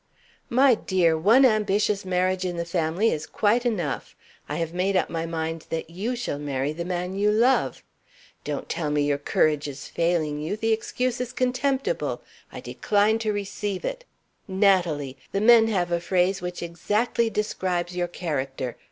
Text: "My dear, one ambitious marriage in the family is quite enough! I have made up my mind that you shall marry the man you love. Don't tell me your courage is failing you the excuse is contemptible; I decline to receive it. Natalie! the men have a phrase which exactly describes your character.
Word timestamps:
"My 0.49 0.73
dear, 0.73 1.15
one 1.15 1.45
ambitious 1.45 2.05
marriage 2.05 2.43
in 2.43 2.57
the 2.57 2.65
family 2.65 3.11
is 3.11 3.27
quite 3.27 3.67
enough! 3.67 4.15
I 4.49 4.55
have 4.55 4.73
made 4.73 4.97
up 4.97 5.11
my 5.11 5.27
mind 5.27 5.67
that 5.69 5.91
you 5.91 6.15
shall 6.15 6.39
marry 6.39 6.73
the 6.73 6.83
man 6.83 7.13
you 7.13 7.29
love. 7.29 7.83
Don't 8.43 8.67
tell 8.67 8.89
me 8.89 9.03
your 9.03 9.19
courage 9.19 9.67
is 9.67 9.87
failing 9.87 10.39
you 10.39 10.57
the 10.57 10.73
excuse 10.73 11.21
is 11.21 11.31
contemptible; 11.31 12.23
I 12.51 12.61
decline 12.61 13.19
to 13.19 13.31
receive 13.31 13.85
it. 13.85 14.03
Natalie! 14.47 15.17
the 15.33 15.39
men 15.41 15.67
have 15.67 15.91
a 15.91 15.99
phrase 15.99 16.41
which 16.41 16.63
exactly 16.63 17.29
describes 17.29 17.95
your 17.95 18.07
character. 18.07 18.77